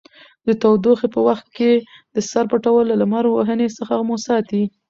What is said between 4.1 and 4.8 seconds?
ساتي.